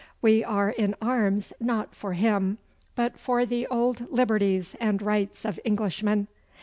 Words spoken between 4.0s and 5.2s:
liberties and